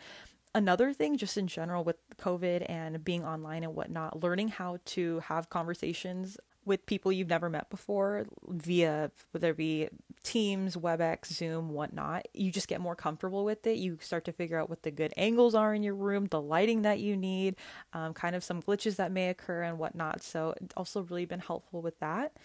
Another 0.53 0.93
thing, 0.93 1.17
just 1.17 1.37
in 1.37 1.47
general, 1.47 1.83
with 1.83 1.97
COVID 2.17 2.65
and 2.67 3.03
being 3.03 3.23
online 3.23 3.63
and 3.63 3.75
whatnot, 3.75 4.21
learning 4.23 4.49
how 4.49 4.79
to 4.85 5.19
have 5.19 5.49
conversations 5.49 6.37
with 6.65 6.85
people 6.85 7.11
you've 7.11 7.29
never 7.29 7.49
met 7.49 7.69
before 7.69 8.25
via 8.47 9.11
whether 9.31 9.51
it 9.51 9.57
be 9.57 9.87
Teams, 10.27 10.75
WebEx, 10.75 11.27
Zoom, 11.27 11.69
whatnot. 11.69 12.27
You 12.33 12.51
just 12.51 12.67
get 12.67 12.81
more 12.81 12.97
comfortable 12.97 13.45
with 13.45 13.65
it. 13.65 13.77
You 13.77 13.97
start 14.01 14.25
to 14.25 14.33
figure 14.33 14.59
out 14.59 14.69
what 14.69 14.83
the 14.83 14.91
good 14.91 15.13
angles 15.15 15.55
are 15.55 15.73
in 15.73 15.83
your 15.83 15.95
room, 15.95 16.25
the 16.25 16.41
lighting 16.41 16.81
that 16.81 16.99
you 16.99 17.15
need, 17.15 17.55
um, 17.93 18.13
kind 18.13 18.35
of 18.35 18.43
some 18.43 18.61
glitches 18.61 18.97
that 18.97 19.09
may 19.09 19.29
occur 19.29 19.63
and 19.63 19.79
whatnot. 19.79 20.21
So, 20.21 20.53
also 20.75 21.03
really 21.03 21.23
been 21.23 21.39
helpful 21.39 21.81
with 21.81 21.97
that. 22.01 22.35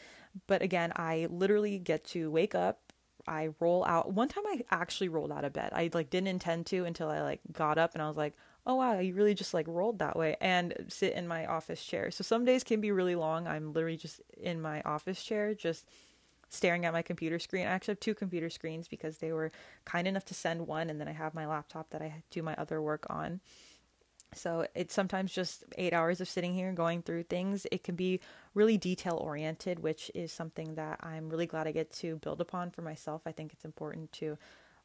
But 0.47 0.63
again, 0.63 0.93
I 0.95 1.27
literally 1.29 1.81
get 1.81 2.05
to 2.11 2.31
wake 2.31 2.55
up, 2.55 2.93
I 3.27 3.51
roll 3.59 3.85
out. 3.85 4.13
One 4.13 4.29
time 4.29 4.45
I 4.47 4.63
actually 4.71 5.09
rolled 5.09 5.33
out 5.33 5.45
of 5.45 5.53
bed. 5.53 5.71
I 5.73 5.91
like 5.93 6.09
didn't 6.09 6.29
intend 6.29 6.67
to 6.67 6.85
until 6.85 7.09
I 7.09 7.21
like 7.21 7.41
got 7.51 7.79
up 7.79 7.95
and 7.95 8.03
I 8.03 8.07
was 8.07 8.17
like, 8.17 8.35
oh 8.65 8.77
wow, 8.77 9.01
you 9.01 9.13
really 9.15 9.35
just 9.35 9.55
like 9.55 9.67
rolled 9.67 9.99
that 9.99 10.17
way 10.17 10.37
and 10.41 10.73
sit 10.89 11.15
in 11.15 11.27
my 11.27 11.47
office 11.47 11.85
chair. 11.85 12.13
So 12.13 12.23
some 12.23 12.45
days 12.45 12.63
can 12.63 12.81
be 12.81 12.93
really 12.93 13.17
long. 13.17 13.49
I'm 13.49 13.73
literally 13.73 13.97
just 13.97 14.21
in 14.41 14.61
my 14.63 14.83
office 14.83 15.23
chair, 15.23 15.53
just 15.53 15.89
staring 16.53 16.85
at 16.85 16.93
my 16.93 17.03
computer 17.03 17.39
screen. 17.39 17.67
I 17.67 17.71
actually 17.71 17.93
have 17.93 18.01
two 18.01 18.15
computer 18.15 18.51
screens 18.51 18.87
because 18.87 19.19
they 19.19 19.33
were 19.33 19.51
kind 19.85 20.07
enough 20.07 20.27
to 20.27 20.35
send 20.35 20.67
one, 20.67 20.91
and 20.91 21.01
then 21.01 21.09
I 21.09 21.13
have 21.13 21.35
my 21.35 21.47
laptop 21.47 21.91
that 21.91 22.03
I 22.03 22.23
do 22.31 22.43
my 22.43 22.55
other 22.57 22.81
work 22.81 23.07
on. 23.09 23.41
So 24.35 24.67
it's 24.75 24.95
sometimes 24.95 25.33
just 25.33 25.65
eight 25.77 25.93
hours 25.93 26.21
of 26.21 26.29
sitting 26.29 26.55
here 26.55 26.73
going 26.73 27.03
through 27.03 27.25
things. 27.25 27.67
It 27.73 27.85
can 27.85 27.97
be 27.97 28.21
really 28.55 28.79
detail 28.79 29.17
oriented, 29.17 29.79
which 29.81 30.11
is 30.15 30.33
something 30.33 30.75
that 30.77 31.01
I'm 31.03 31.29
really 31.29 31.47
glad 31.47 31.67
I 31.67 31.73
get 31.73 31.91
to 31.95 32.17
build 32.17 32.41
upon 32.41 32.71
for 32.71 32.83
myself. 32.83 33.23
I 33.27 33.33
think 33.33 33.53
it's 33.53 33.65
important 33.65 34.13
to 34.13 34.39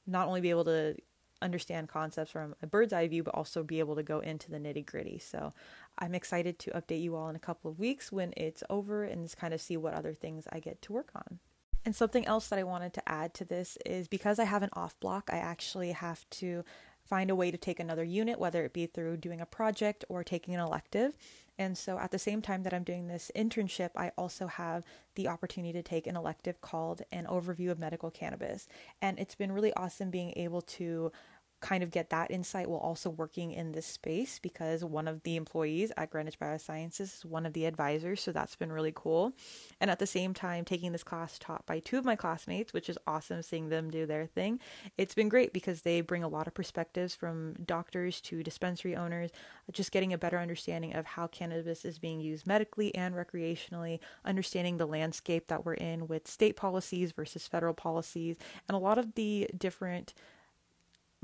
not 0.06 0.28
only 0.28 0.42
be 0.42 0.50
able 0.50 0.66
to 0.66 0.96
understand 1.42 1.88
concepts 1.88 2.32
from 2.32 2.56
a 2.62 2.68
bird's 2.68 2.94
eye 2.94 3.08
view, 3.08 3.24
but 3.24 3.36
also 3.36 3.64
be 3.64 3.80
able 3.80 3.96
to 3.96 4.04
go 4.04 4.20
into 4.20 4.50
the 4.50 4.58
nitty 4.58 4.86
gritty. 4.86 5.20
So 5.20 5.54
I'm 6.00 6.16
excited 6.16 6.60
to 6.60 6.72
update 6.72 7.02
you 7.02 7.16
all 7.16 7.30
in 7.30 7.36
a 7.36 7.40
couple 7.40 7.70
of 7.70 7.80
weeks 7.80 8.12
when 8.12 8.34
it's 8.36 8.64
over 8.70 9.04
and 9.04 9.24
just 9.24 9.38
kind 9.38 9.54
of 9.54 9.62
see 9.62 9.78
what 9.78 9.94
other 9.94 10.14
things 10.14 10.48
I 10.52 10.60
get 10.60 10.82
to 10.84 10.94
work 10.94 11.12
on. 11.16 11.40
And 11.88 11.96
something 11.96 12.28
else 12.28 12.50
that 12.50 12.60
I 12.60 12.64
wanted 12.64 12.94
to 12.96 13.10
add 13.10 13.34
to 13.36 13.46
this 13.46 13.78
is 13.86 14.10
because 14.10 14.40
I 14.40 14.44
have 14.44 14.62
an 14.62 14.72
off 14.74 15.00
block, 15.00 15.30
I 15.32 15.38
actually 15.38 15.94
have 15.94 16.30
to 16.32 16.66
find 17.06 17.30
a 17.30 17.36
way 17.36 17.50
to 17.50 17.58
take 17.58 17.80
another 17.80 18.04
unit, 18.04 18.42
whether 18.42 18.66
it 18.66 18.74
be 18.74 18.88
through 18.88 19.16
doing 19.16 19.40
a 19.40 19.46
project 19.46 20.04
or 20.10 20.22
taking 20.22 20.54
an 20.54 20.60
elective. 20.60 21.16
And 21.58 21.78
so 21.78 21.98
at 21.98 22.12
the 22.12 22.20
same 22.20 22.42
time 22.42 22.64
that 22.64 22.74
I'm 22.74 22.84
doing 22.84 23.08
this 23.08 23.32
internship, 23.34 23.92
I 23.96 24.12
also 24.18 24.48
have 24.48 24.84
the 25.16 25.30
opportunity 25.30 25.72
to 25.72 25.82
take 25.82 26.08
an 26.08 26.18
elective 26.18 26.60
called 26.60 27.04
An 27.10 27.26
Overview 27.26 27.72
of 27.72 27.80
Medical 27.80 28.12
Cannabis. 28.12 28.68
And 29.02 29.18
it's 29.18 29.36
been 29.36 29.54
really 29.54 29.72
awesome 29.76 30.10
being 30.10 30.34
able 30.36 30.64
to 30.64 31.14
kind 31.60 31.82
of 31.82 31.92
get 31.92 32.10
that 32.12 32.30
insight 32.30 32.70
while 32.70 32.80
also 32.80 33.10
working 33.10 33.52
in 33.52 33.72
this 33.72 33.86
space 33.86 34.38
because 34.40 34.84
one 34.84 35.08
of 35.08 35.24
the 35.24 35.36
employees 35.36 35.92
at 35.98 36.10
Greenwich 36.10 36.40
Biosciences 36.40 37.00
is 37.02 37.26
one 37.26 37.46
of 37.46 37.54
the 37.54 37.66
advisors, 37.66 38.22
so 38.22 38.32
that's 38.32 38.56
been 38.56 38.72
really 38.72 38.94
cool. 38.96 39.34
And 39.82 39.90
at 39.90 40.00
the 40.00 40.06
same 40.06 40.34
time, 40.34 40.66
taking 40.66 40.92
this 40.92 41.04
class 41.04 41.40
taught 41.40 41.66
by 41.66 41.80
two 41.80 41.98
of 41.98 42.06
my 42.06 42.16
classmates, 42.16 42.74
which 42.74 42.90
is 42.90 42.98
awesome 43.08 43.42
seeing 43.42 43.70
them 43.70 43.90
do 43.90 44.06
their 44.06 44.28
thing. 44.28 44.60
It's 44.98 45.16
been 45.16 45.30
great 45.30 45.52
because 45.52 45.82
they 45.82 46.02
bring 46.02 46.24
a 46.24 46.28
lot 46.28 46.48
of 46.48 46.54
perspectives 46.54 47.16
from 47.16 47.56
doctors 47.66 48.22
to 48.22 48.44
dispensary 48.44 48.96
owners, 48.96 49.32
just 49.72 49.92
getting 49.92 50.14
a 50.14 50.18
better 50.18 50.38
understanding 50.38 50.94
of 50.94 51.06
how 51.06 51.28
cannabis 51.28 51.86
is 51.86 51.98
being 51.98 52.20
used 52.20 52.46
medically 52.46 52.94
and 52.94 53.16
recreationally, 53.16 54.00
understanding 54.24 54.78
the 54.78 54.86
landscape 54.86 55.48
that 55.48 55.66
we're 55.66 55.74
in 55.74 56.08
with 56.08 56.28
state 56.28 56.56
policies 56.56 57.12
versus 57.12 57.48
federal 57.48 57.74
policies, 57.74 58.38
and 58.68 58.76
a 58.76 58.80
lot 58.80 58.98
of 58.98 59.16
the 59.16 59.50
different 59.58 60.14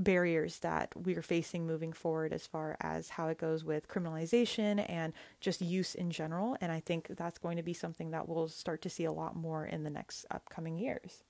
barriers 0.04 0.60
that 0.60 0.94
we 0.96 1.16
are 1.16 1.22
facing 1.22 1.66
moving 1.66 1.94
forward 1.94 2.34
as 2.34 2.46
far 2.46 2.78
as 2.82 3.10
how 3.10 3.28
it 3.28 3.38
goes 3.38 3.64
with 3.64 3.88
criminalization 3.88 4.86
and 4.90 5.14
just 5.40 5.62
use 5.62 5.96
in 5.96 6.12
general. 6.12 6.58
And 6.62 6.72
I 6.72 6.80
think 6.80 7.08
that's 7.10 7.40
going 7.40 7.58
to 7.58 7.64
be 7.64 7.74
something 7.74 8.12
that 8.12 8.28
we'll 8.28 8.48
start 8.48 8.82
to 8.84 8.90
see 8.90 9.06
a 9.06 9.12
lot 9.12 9.36
more 9.36 9.66
in 9.66 9.84
the 9.84 9.90
next 9.90 10.26
upcoming 10.30 10.78
years. 10.78 11.24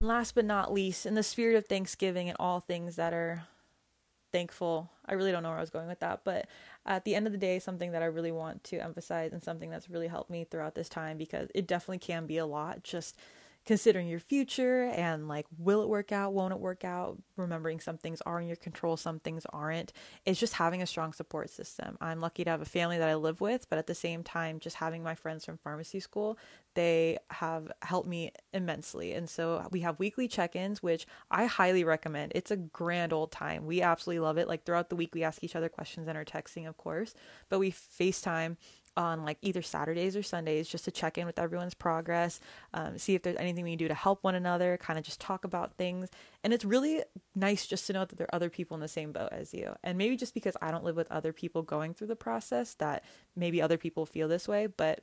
Last 0.00 0.34
but 0.34 0.44
not 0.44 0.72
least, 0.72 1.06
in 1.06 1.14
the 1.14 1.22
spirit 1.22 1.56
of 1.56 1.66
Thanksgiving 1.66 2.28
and 2.28 2.36
all 2.38 2.60
things 2.60 2.96
that 2.96 3.14
are 3.14 3.46
thankful, 4.30 4.90
I 5.06 5.14
really 5.14 5.32
don't 5.32 5.42
know 5.42 5.48
where 5.48 5.58
I 5.58 5.62
was 5.62 5.70
going 5.70 5.88
with 5.88 6.00
that, 6.00 6.20
but 6.22 6.46
at 6.84 7.04
the 7.04 7.14
end 7.14 7.26
of 7.26 7.32
the 7.32 7.38
day, 7.38 7.58
something 7.58 7.92
that 7.92 8.02
I 8.02 8.06
really 8.06 8.32
want 8.32 8.62
to 8.64 8.78
emphasize 8.78 9.32
and 9.32 9.42
something 9.42 9.70
that's 9.70 9.88
really 9.88 10.08
helped 10.08 10.30
me 10.30 10.44
throughout 10.44 10.74
this 10.74 10.90
time 10.90 11.16
because 11.16 11.48
it 11.54 11.66
definitely 11.66 11.98
can 11.98 12.26
be 12.26 12.36
a 12.36 12.44
lot. 12.44 12.82
Just 12.82 13.18
considering 13.66 14.06
your 14.06 14.20
future 14.20 14.84
and 14.94 15.26
like 15.26 15.44
will 15.58 15.82
it 15.82 15.88
work 15.88 16.12
out 16.12 16.32
won't 16.32 16.52
it 16.52 16.60
work 16.60 16.84
out 16.84 17.18
remembering 17.36 17.80
some 17.80 17.98
things 17.98 18.22
are 18.22 18.40
in 18.40 18.46
your 18.46 18.56
control 18.56 18.96
some 18.96 19.18
things 19.18 19.44
aren't 19.52 19.92
it's 20.24 20.38
just 20.38 20.54
having 20.54 20.82
a 20.82 20.86
strong 20.86 21.12
support 21.12 21.50
system. 21.50 21.98
I'm 22.00 22.20
lucky 22.20 22.44
to 22.44 22.50
have 22.50 22.62
a 22.62 22.66
family 22.66 22.96
that 22.98 23.08
i 23.08 23.14
live 23.16 23.40
with 23.40 23.68
but 23.68 23.78
at 23.78 23.88
the 23.88 23.94
same 23.94 24.22
time 24.22 24.60
just 24.60 24.76
having 24.76 25.02
my 25.02 25.16
friends 25.16 25.44
from 25.44 25.58
pharmacy 25.58 26.00
school 26.00 26.38
they 26.74 27.16
have 27.30 27.72
helped 27.80 28.06
me 28.06 28.32
immensely. 28.52 29.14
And 29.14 29.28
so 29.30 29.66
we 29.70 29.80
have 29.80 29.98
weekly 29.98 30.28
check-ins 30.28 30.82
which 30.82 31.06
i 31.30 31.46
highly 31.46 31.82
recommend. 31.84 32.32
It's 32.34 32.50
a 32.50 32.56
grand 32.56 33.12
old 33.12 33.32
time. 33.32 33.66
We 33.66 33.82
absolutely 33.82 34.20
love 34.20 34.38
it. 34.38 34.46
Like 34.46 34.64
throughout 34.64 34.90
the 34.90 34.96
week 34.96 35.14
we 35.14 35.24
ask 35.24 35.42
each 35.42 35.56
other 35.56 35.68
questions 35.68 36.06
and 36.06 36.16
are 36.16 36.24
texting 36.24 36.68
of 36.68 36.76
course 36.76 37.14
but 37.48 37.58
we 37.58 37.72
facetime 37.72 38.56
on 38.96 39.24
like 39.24 39.38
either 39.42 39.62
Saturdays 39.62 40.16
or 40.16 40.22
Sundays 40.22 40.68
just 40.68 40.84
to 40.86 40.90
check 40.90 41.18
in 41.18 41.26
with 41.26 41.38
everyone's 41.38 41.74
progress, 41.74 42.40
um, 42.74 42.98
see 42.98 43.14
if 43.14 43.22
there's 43.22 43.36
anything 43.36 43.64
we 43.64 43.72
can 43.72 43.78
do 43.78 43.88
to 43.88 43.94
help 43.94 44.24
one 44.24 44.34
another, 44.34 44.76
kind 44.76 44.98
of 44.98 45.04
just 45.04 45.20
talk 45.20 45.44
about 45.44 45.76
things. 45.76 46.08
And 46.42 46.52
it's 46.52 46.64
really 46.64 47.02
nice 47.34 47.66
just 47.66 47.86
to 47.88 47.92
know 47.92 48.04
that 48.04 48.16
there 48.16 48.26
are 48.26 48.34
other 48.34 48.50
people 48.50 48.74
in 48.74 48.80
the 48.80 48.88
same 48.88 49.12
boat 49.12 49.30
as 49.32 49.52
you. 49.52 49.74
And 49.82 49.98
maybe 49.98 50.16
just 50.16 50.34
because 50.34 50.56
I 50.60 50.70
don't 50.70 50.84
live 50.84 50.96
with 50.96 51.10
other 51.10 51.32
people 51.32 51.62
going 51.62 51.94
through 51.94 52.08
the 52.08 52.16
process, 52.16 52.74
that 52.74 53.04
maybe 53.34 53.60
other 53.60 53.78
people 53.78 54.06
feel 54.06 54.28
this 54.28 54.48
way, 54.48 54.66
but 54.66 55.00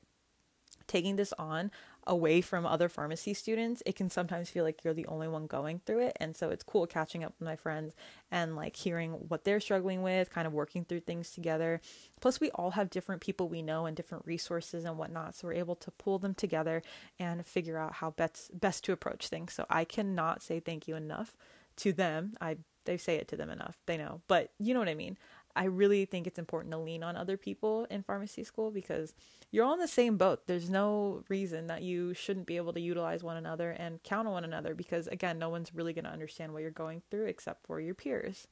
taking 0.87 1.15
this 1.15 1.33
on 1.33 1.71
away 2.07 2.41
from 2.41 2.65
other 2.65 2.89
pharmacy 2.89 3.33
students, 3.33 3.83
it 3.85 3.95
can 3.95 4.09
sometimes 4.09 4.49
feel 4.49 4.63
like 4.63 4.83
you're 4.83 4.93
the 4.93 5.05
only 5.07 5.27
one 5.27 5.47
going 5.47 5.79
through 5.85 5.99
it. 5.99 6.17
And 6.19 6.35
so 6.35 6.49
it's 6.49 6.63
cool 6.63 6.87
catching 6.87 7.23
up 7.23 7.33
with 7.39 7.45
my 7.45 7.55
friends 7.55 7.93
and 8.31 8.55
like 8.55 8.75
hearing 8.75 9.11
what 9.11 9.43
they're 9.43 9.59
struggling 9.59 10.01
with, 10.01 10.29
kind 10.29 10.47
of 10.47 10.53
working 10.53 10.85
through 10.85 11.01
things 11.01 11.31
together. 11.31 11.81
Plus, 12.21 12.39
we 12.39 12.49
all 12.51 12.71
have 12.71 12.89
different 12.89 13.21
people 13.21 13.47
we 13.47 13.61
know 13.61 13.85
and 13.85 13.95
different 13.95 14.25
resources 14.25 14.85
and 14.85 14.97
whatnot. 14.97 15.35
So 15.35 15.47
we're 15.47 15.53
able 15.53 15.75
to 15.77 15.91
pull 15.91 16.19
them 16.19 16.33
together 16.33 16.81
and 17.19 17.45
figure 17.45 17.77
out 17.77 17.93
how 17.93 18.11
best, 18.11 18.59
best 18.59 18.83
to 18.85 18.91
approach 18.91 19.27
things. 19.27 19.53
So 19.53 19.65
I 19.69 19.83
cannot 19.83 20.41
say 20.43 20.59
thank 20.59 20.87
you 20.87 20.95
enough 20.95 21.35
to 21.77 21.93
them. 21.93 22.33
I 22.39 22.57
they 22.85 22.97
say 22.97 23.15
it 23.15 23.27
to 23.29 23.37
them 23.37 23.49
enough. 23.49 23.77
They 23.85 23.97
know. 23.97 24.21
But 24.27 24.51
you 24.59 24.73
know 24.73 24.79
what 24.79 24.89
I 24.89 24.95
mean. 24.95 25.17
I 25.55 25.65
really 25.65 26.05
think 26.05 26.27
it's 26.27 26.39
important 26.39 26.71
to 26.71 26.77
lean 26.77 27.03
on 27.03 27.15
other 27.15 27.37
people 27.37 27.85
in 27.85 28.03
pharmacy 28.03 28.43
school 28.43 28.71
because 28.71 29.13
you're 29.51 29.65
all 29.65 29.73
in 29.73 29.79
the 29.79 29.87
same 29.87 30.17
boat. 30.17 30.47
There's 30.47 30.69
no 30.69 31.23
reason 31.29 31.67
that 31.67 31.83
you 31.83 32.13
shouldn't 32.13 32.47
be 32.47 32.57
able 32.57 32.73
to 32.73 32.79
utilize 32.79 33.23
one 33.23 33.37
another 33.37 33.71
and 33.71 34.01
count 34.03 34.27
on 34.27 34.33
one 34.33 34.43
another 34.43 34.73
because, 34.73 35.07
again, 35.07 35.37
no 35.37 35.49
one's 35.49 35.73
really 35.73 35.93
going 35.93 36.05
to 36.05 36.11
understand 36.11 36.53
what 36.53 36.61
you're 36.61 36.71
going 36.71 37.01
through 37.11 37.25
except 37.25 37.65
for 37.65 37.79
your 37.79 37.95
peers. 37.95 38.47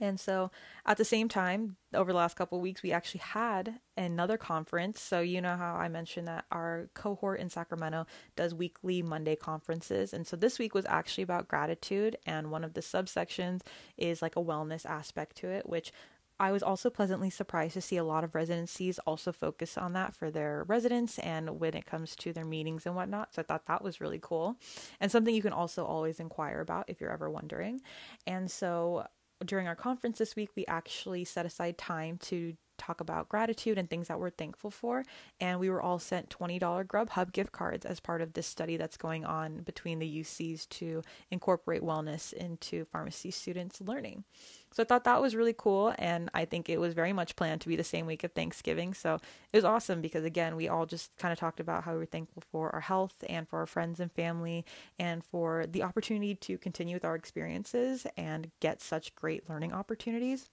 And 0.00 0.18
so 0.18 0.50
at 0.86 0.96
the 0.96 1.04
same 1.04 1.28
time, 1.28 1.76
over 1.94 2.12
the 2.12 2.18
last 2.18 2.36
couple 2.36 2.60
weeks, 2.60 2.82
we 2.82 2.92
actually 2.92 3.20
had 3.20 3.80
another 3.96 4.36
conference. 4.36 5.00
So, 5.00 5.20
you 5.20 5.40
know 5.40 5.56
how 5.56 5.74
I 5.74 5.88
mentioned 5.88 6.28
that 6.28 6.44
our 6.52 6.88
cohort 6.94 7.40
in 7.40 7.50
Sacramento 7.50 8.06
does 8.36 8.54
weekly 8.54 9.02
Monday 9.02 9.36
conferences. 9.36 10.12
And 10.12 10.26
so 10.26 10.36
this 10.36 10.58
week 10.58 10.74
was 10.74 10.86
actually 10.86 11.24
about 11.24 11.48
gratitude. 11.48 12.16
And 12.26 12.50
one 12.50 12.64
of 12.64 12.74
the 12.74 12.80
subsections 12.80 13.62
is 13.96 14.22
like 14.22 14.36
a 14.36 14.42
wellness 14.42 14.84
aspect 14.84 15.36
to 15.38 15.48
it, 15.48 15.68
which 15.68 15.92
I 16.40 16.52
was 16.52 16.62
also 16.62 16.88
pleasantly 16.88 17.30
surprised 17.30 17.74
to 17.74 17.80
see 17.80 17.96
a 17.96 18.04
lot 18.04 18.22
of 18.22 18.34
residencies 18.34 19.00
also 19.00 19.32
focus 19.32 19.76
on 19.76 19.92
that 19.94 20.14
for 20.14 20.30
their 20.30 20.64
residents 20.68 21.18
and 21.18 21.58
when 21.58 21.74
it 21.74 21.84
comes 21.84 22.14
to 22.16 22.32
their 22.32 22.44
meetings 22.44 22.86
and 22.86 22.94
whatnot. 22.94 23.34
So 23.34 23.42
I 23.42 23.42
thought 23.42 23.66
that 23.66 23.82
was 23.82 24.00
really 24.00 24.20
cool 24.22 24.56
and 25.00 25.10
something 25.10 25.34
you 25.34 25.42
can 25.42 25.52
also 25.52 25.84
always 25.84 26.20
inquire 26.20 26.60
about 26.60 26.84
if 26.88 27.00
you're 27.00 27.10
ever 27.12 27.28
wondering. 27.28 27.80
And 28.26 28.48
so 28.48 29.06
during 29.44 29.68
our 29.68 29.76
conference 29.76 30.18
this 30.18 30.36
week, 30.36 30.50
we 30.56 30.64
actually 30.66 31.24
set 31.24 31.46
aside 31.46 31.78
time 31.78 32.18
to 32.18 32.54
talk 32.78 33.00
about 33.00 33.28
gratitude 33.28 33.78
and 33.78 33.90
things 33.90 34.08
that 34.08 34.18
we're 34.18 34.30
thankful 34.30 34.70
for. 34.70 35.04
And 35.40 35.60
we 35.60 35.68
were 35.68 35.82
all 35.82 35.98
sent 35.98 36.30
$20 36.30 36.60
Grubhub 36.86 37.32
gift 37.32 37.52
cards 37.52 37.84
as 37.84 38.00
part 38.00 38.22
of 38.22 38.32
this 38.32 38.46
study 38.46 38.76
that's 38.76 38.96
going 38.96 39.24
on 39.24 39.58
between 39.58 39.98
the 39.98 40.20
UCs 40.20 40.68
to 40.70 41.02
incorporate 41.30 41.82
wellness 41.82 42.32
into 42.32 42.84
pharmacy 42.84 43.30
students' 43.30 43.80
learning. 43.80 44.24
So 44.72 44.82
I 44.82 44.86
thought 44.86 45.04
that 45.04 45.22
was 45.22 45.34
really 45.34 45.54
cool. 45.56 45.94
And 45.98 46.30
I 46.34 46.44
think 46.44 46.68
it 46.68 46.78
was 46.78 46.94
very 46.94 47.12
much 47.12 47.36
planned 47.36 47.60
to 47.62 47.68
be 47.68 47.76
the 47.76 47.84
same 47.84 48.06
week 48.06 48.24
of 48.24 48.32
Thanksgiving. 48.32 48.94
So 48.94 49.14
it 49.14 49.56
was 49.56 49.64
awesome 49.64 50.00
because, 50.00 50.24
again, 50.24 50.56
we 50.56 50.68
all 50.68 50.86
just 50.86 51.16
kind 51.18 51.32
of 51.32 51.38
talked 51.38 51.60
about 51.60 51.84
how 51.84 51.92
we 51.92 51.98
were 51.98 52.06
thankful 52.06 52.42
for 52.50 52.70
our 52.74 52.80
health 52.80 53.24
and 53.28 53.48
for 53.48 53.60
our 53.60 53.66
friends 53.66 54.00
and 54.00 54.12
family 54.12 54.64
and 54.98 55.24
for 55.24 55.66
the 55.66 55.82
opportunity 55.82 56.34
to 56.34 56.58
continue 56.58 56.94
with 56.94 57.04
our 57.04 57.14
experiences 57.14 58.06
and 58.16 58.50
get 58.60 58.80
such 58.80 59.14
great 59.14 59.48
learning 59.48 59.72
opportunities. 59.72 60.50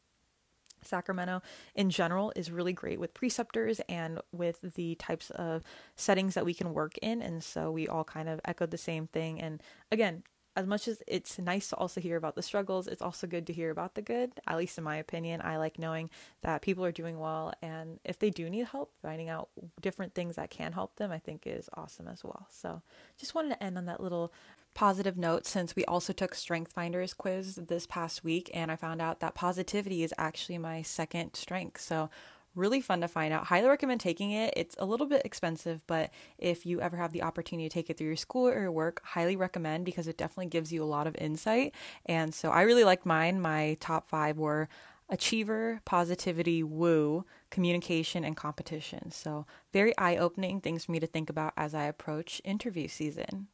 Sacramento 0.87 1.41
in 1.73 1.89
general 1.89 2.31
is 2.35 2.51
really 2.51 2.73
great 2.73 2.99
with 2.99 3.13
preceptors 3.13 3.81
and 3.89 4.19
with 4.31 4.61
the 4.75 4.95
types 4.95 5.29
of 5.31 5.63
settings 5.95 6.33
that 6.33 6.45
we 6.45 6.53
can 6.53 6.73
work 6.73 6.97
in. 6.99 7.21
And 7.21 7.43
so 7.43 7.71
we 7.71 7.87
all 7.87 8.03
kind 8.03 8.29
of 8.29 8.39
echoed 8.45 8.71
the 8.71 8.77
same 8.77 9.07
thing. 9.07 9.41
And 9.41 9.61
again, 9.91 10.23
as 10.55 10.65
much 10.65 10.87
as 10.87 11.03
it's 11.05 11.37
nice 11.37 11.69
to 11.69 11.75
also 11.75 11.99
hear 11.99 12.15
about 12.15 12.35
the 12.35 12.41
struggles, 12.41 12.87
it's 12.87 13.01
also 13.01 13.27
good 13.27 13.45
to 13.47 13.53
hear 13.53 13.71
about 13.71 13.95
the 13.95 14.01
good. 14.01 14.31
At 14.47 14.57
least 14.57 14.77
in 14.77 14.85
my 14.85 14.95
opinion, 14.97 15.41
I 15.43 15.57
like 15.57 15.77
knowing 15.77 16.09
that 16.43 16.61
people 16.61 16.85
are 16.85 16.93
doing 16.93 17.19
well, 17.19 17.53
and 17.61 17.99
if 18.05 18.19
they 18.19 18.29
do 18.29 18.49
need 18.49 18.67
help, 18.67 18.93
finding 19.01 19.27
out 19.27 19.49
different 19.81 20.15
things 20.15 20.37
that 20.37 20.49
can 20.49 20.71
help 20.71 20.95
them, 20.95 21.11
I 21.11 21.19
think 21.19 21.45
is 21.45 21.69
awesome 21.73 22.07
as 22.07 22.23
well. 22.23 22.47
So, 22.49 22.81
just 23.17 23.35
wanted 23.35 23.49
to 23.49 23.63
end 23.63 23.77
on 23.77 23.85
that 23.85 24.01
little 24.01 24.31
positive 24.75 25.17
note 25.17 25.47
since 25.47 25.75
we 25.75 25.85
also 25.85 26.13
took 26.13 26.35
Strength 26.35 26.73
Finders 26.73 27.13
quiz 27.13 27.55
this 27.55 27.87
past 27.87 28.23
week, 28.23 28.51
and 28.53 28.71
I 28.71 28.75
found 28.75 29.01
out 29.01 29.21
that 29.21 29.33
positivity 29.33 30.03
is 30.03 30.13
actually 30.17 30.59
my 30.59 30.83
second 30.83 31.35
strength. 31.35 31.81
So, 31.81 32.09
really 32.53 32.81
fun 32.81 33.01
to 33.01 33.07
find 33.07 33.33
out. 33.33 33.45
Highly 33.45 33.67
recommend 33.67 33.99
taking 33.99 34.31
it. 34.31 34.53
It's 34.55 34.75
a 34.79 34.85
little 34.85 35.07
bit 35.07 35.25
expensive, 35.25 35.85
but 35.87 36.11
if 36.37 36.65
you 36.65 36.79
ever 36.79 36.97
have 36.97 37.11
the 37.11 37.23
opportunity 37.23 37.67
to 37.67 37.73
take 37.73 37.89
it 37.89 37.97
through 37.97 38.07
your 38.07 38.15
school 38.15 38.47
or 38.47 38.59
your 38.59 38.71
work, 38.71 39.01
highly 39.03 39.35
recommend 39.35 39.85
because 39.85 40.07
it 40.07 40.17
definitely 40.17 40.47
gives 40.47 40.71
you 40.71 40.81
a 40.83 40.85
lot 40.85 41.07
of 41.07 41.15
insight. 41.17 41.73
And 42.05 42.33
so 42.33 42.51
I 42.51 42.61
really 42.61 42.85
liked 42.85 43.05
mine. 43.05 43.41
My 43.41 43.75
top 43.81 44.07
five 44.07 44.37
were 44.37 44.69
achiever, 45.09 45.81
positivity, 45.85 46.63
woo, 46.63 47.25
communication, 47.49 48.23
and 48.23 48.37
competition. 48.37 49.11
So 49.11 49.45
very 49.73 49.95
eye 49.97 50.17
opening 50.17 50.61
things 50.61 50.85
for 50.85 50.93
me 50.93 50.99
to 50.99 51.07
think 51.07 51.29
about 51.29 51.53
as 51.57 51.75
I 51.75 51.83
approach 51.83 52.41
interview 52.45 52.87
season. 52.87 53.47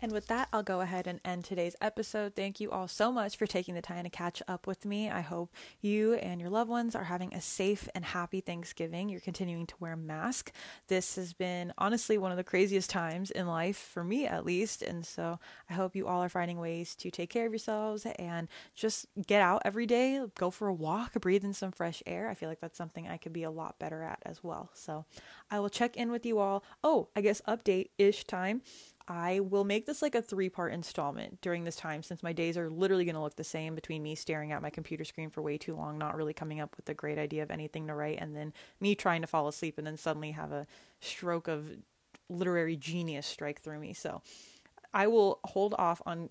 And 0.00 0.12
with 0.12 0.28
that, 0.28 0.48
I'll 0.52 0.62
go 0.62 0.80
ahead 0.80 1.08
and 1.08 1.20
end 1.24 1.44
today's 1.44 1.74
episode. 1.80 2.36
Thank 2.36 2.60
you 2.60 2.70
all 2.70 2.86
so 2.86 3.10
much 3.10 3.36
for 3.36 3.46
taking 3.46 3.74
the 3.74 3.82
time 3.82 4.04
to 4.04 4.10
catch 4.10 4.40
up 4.46 4.66
with 4.66 4.84
me. 4.84 5.10
I 5.10 5.22
hope 5.22 5.52
you 5.80 6.14
and 6.14 6.40
your 6.40 6.50
loved 6.50 6.70
ones 6.70 6.94
are 6.94 7.04
having 7.04 7.34
a 7.34 7.40
safe 7.40 7.88
and 7.96 8.04
happy 8.04 8.40
Thanksgiving. 8.40 9.08
You're 9.08 9.20
continuing 9.20 9.66
to 9.66 9.74
wear 9.80 9.94
a 9.94 9.96
mask. 9.96 10.52
This 10.86 11.16
has 11.16 11.32
been 11.32 11.72
honestly 11.78 12.16
one 12.16 12.30
of 12.30 12.36
the 12.36 12.44
craziest 12.44 12.90
times 12.90 13.32
in 13.32 13.48
life, 13.48 13.76
for 13.76 14.04
me 14.04 14.26
at 14.26 14.46
least. 14.46 14.82
And 14.82 15.04
so 15.04 15.40
I 15.68 15.74
hope 15.74 15.96
you 15.96 16.06
all 16.06 16.22
are 16.22 16.28
finding 16.28 16.60
ways 16.60 16.94
to 16.96 17.10
take 17.10 17.30
care 17.30 17.46
of 17.46 17.52
yourselves 17.52 18.06
and 18.18 18.46
just 18.76 19.06
get 19.26 19.42
out 19.42 19.62
every 19.64 19.86
day, 19.86 20.24
go 20.36 20.50
for 20.50 20.68
a 20.68 20.74
walk, 20.74 21.14
breathe 21.14 21.44
in 21.44 21.54
some 21.54 21.72
fresh 21.72 22.04
air. 22.06 22.28
I 22.28 22.34
feel 22.34 22.48
like 22.48 22.60
that's 22.60 22.78
something 22.78 23.08
I 23.08 23.16
could 23.16 23.32
be 23.32 23.42
a 23.42 23.50
lot 23.50 23.80
better 23.80 24.04
at 24.04 24.20
as 24.24 24.44
well. 24.44 24.70
So 24.74 25.06
I 25.50 25.58
will 25.58 25.70
check 25.70 25.96
in 25.96 26.12
with 26.12 26.24
you 26.24 26.38
all. 26.38 26.62
Oh, 26.84 27.08
I 27.16 27.20
guess 27.20 27.42
update 27.48 27.88
ish 27.98 28.24
time. 28.24 28.62
I 29.10 29.40
will 29.40 29.64
make 29.64 29.86
this 29.86 30.02
like 30.02 30.14
a 30.14 30.20
three 30.20 30.50
part 30.50 30.74
installment 30.74 31.40
during 31.40 31.64
this 31.64 31.76
time 31.76 32.02
since 32.02 32.22
my 32.22 32.34
days 32.34 32.58
are 32.58 32.68
literally 32.68 33.06
going 33.06 33.14
to 33.14 33.22
look 33.22 33.36
the 33.36 33.44
same 33.44 33.74
between 33.74 34.02
me 34.02 34.14
staring 34.14 34.52
at 34.52 34.60
my 34.60 34.68
computer 34.68 35.04
screen 35.04 35.30
for 35.30 35.40
way 35.40 35.56
too 35.56 35.74
long, 35.74 35.96
not 35.96 36.14
really 36.14 36.34
coming 36.34 36.60
up 36.60 36.76
with 36.76 36.86
a 36.90 36.94
great 36.94 37.18
idea 37.18 37.42
of 37.42 37.50
anything 37.50 37.86
to 37.86 37.94
write, 37.94 38.18
and 38.20 38.36
then 38.36 38.52
me 38.80 38.94
trying 38.94 39.22
to 39.22 39.26
fall 39.26 39.48
asleep 39.48 39.78
and 39.78 39.86
then 39.86 39.96
suddenly 39.96 40.32
have 40.32 40.52
a 40.52 40.66
stroke 41.00 41.48
of 41.48 41.66
literary 42.28 42.76
genius 42.76 43.26
strike 43.26 43.62
through 43.62 43.78
me. 43.78 43.94
So 43.94 44.20
I 44.92 45.06
will 45.06 45.40
hold 45.44 45.74
off 45.78 46.02
on 46.04 46.28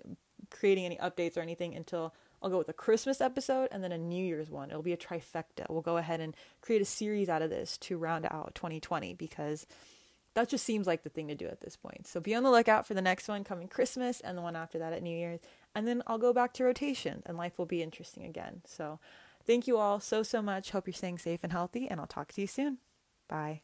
creating 0.51 0.85
any 0.85 0.97
updates 0.97 1.35
or 1.35 1.41
anything 1.41 1.75
until 1.75 2.13
I'll 2.43 2.51
go 2.51 2.59
with 2.59 2.69
a 2.69 2.73
Christmas 2.73 3.21
episode 3.21 3.69
and 3.71 3.83
then 3.83 3.91
a 3.91 3.97
New 3.97 4.23
Year's 4.23 4.51
one. 4.51 4.69
It'll 4.69 4.83
be 4.83 4.93
a 4.93 4.97
trifecta. 4.97 5.65
We'll 5.67 5.81
go 5.81 5.97
ahead 5.97 6.19
and 6.19 6.35
create 6.61 6.83
a 6.83 6.85
series 6.85 7.27
out 7.27 7.41
of 7.41 7.49
this 7.49 7.77
to 7.79 7.97
round 7.97 8.27
out 8.29 8.53
2020 8.53 9.15
because 9.15 9.65
that 10.37 10.49
just 10.49 10.65
seems 10.65 10.85
like 10.85 11.01
the 11.01 11.09
thing 11.09 11.29
to 11.29 11.35
do 11.35 11.47
at 11.47 11.61
this 11.61 11.75
point. 11.75 12.05
So 12.05 12.19
be 12.19 12.35
on 12.35 12.43
the 12.43 12.51
lookout 12.51 12.85
for 12.85 12.93
the 12.93 13.01
next 13.01 13.27
one 13.27 13.43
coming 13.43 13.67
Christmas 13.67 14.19
and 14.19 14.37
the 14.37 14.41
one 14.43 14.55
after 14.55 14.77
that 14.77 14.93
at 14.93 15.01
New 15.01 15.17
Year's. 15.17 15.39
And 15.73 15.87
then 15.87 16.03
I'll 16.05 16.19
go 16.19 16.31
back 16.31 16.53
to 16.53 16.63
rotation 16.63 17.23
and 17.25 17.37
life 17.37 17.57
will 17.57 17.65
be 17.65 17.81
interesting 17.81 18.23
again. 18.23 18.61
So 18.63 18.99
thank 19.47 19.65
you 19.65 19.79
all 19.79 19.99
so, 19.99 20.21
so 20.21 20.43
much. 20.43 20.69
Hope 20.69 20.85
you're 20.85 20.93
staying 20.93 21.17
safe 21.17 21.39
and 21.41 21.51
healthy, 21.51 21.87
and 21.87 21.99
I'll 21.99 22.05
talk 22.05 22.31
to 22.33 22.41
you 22.41 22.45
soon. 22.45 22.77
Bye. 23.27 23.61